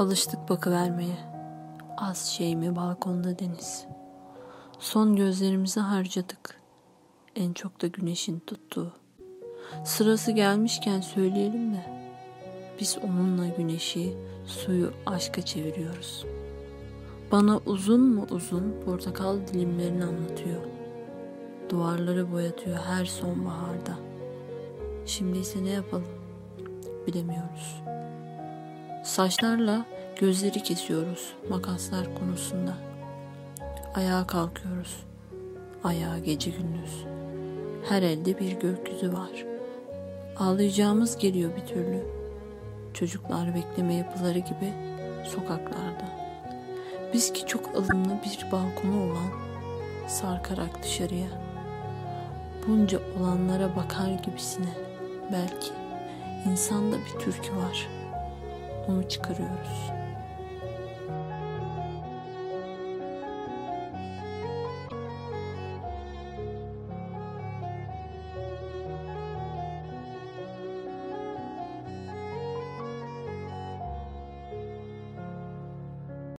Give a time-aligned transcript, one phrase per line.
[0.00, 1.16] Alıştık bakıvermeye.
[1.96, 3.84] Az şey mi balkonda deniz.
[4.78, 6.60] Son gözlerimizi harcadık.
[7.36, 8.92] En çok da güneşin tuttuğu.
[9.84, 11.84] Sırası gelmişken söyleyelim de
[12.80, 14.16] biz onunla güneşi,
[14.46, 16.26] suyu aşka çeviriyoruz.
[17.32, 20.62] Bana uzun mu uzun portakal dilimlerini anlatıyor.
[21.68, 23.98] Duvarları boyatıyor her sonbaharda.
[25.06, 26.08] Şimdi ise ne yapalım?
[27.06, 27.89] Bilemiyoruz.
[29.02, 29.84] Saçlarla
[30.16, 32.74] gözleri kesiyoruz makaslar konusunda.
[33.94, 35.04] Ayağa kalkıyoruz.
[35.84, 37.04] Ayağa gece gündüz.
[37.88, 39.46] Her elde bir gökyüzü var.
[40.36, 42.06] Ağlayacağımız geliyor bir türlü.
[42.94, 44.72] Çocuklar bekleme yapıları gibi
[45.24, 46.08] sokaklarda.
[47.12, 49.30] Biz ki çok alımlı bir balkonu olan
[50.08, 51.28] sarkarak dışarıya.
[52.68, 54.74] Bunca olanlara bakar gibisine
[55.32, 55.72] belki
[56.50, 57.88] insanda bir türkü var.
[58.88, 59.99] Onu çıkarıyoruz.''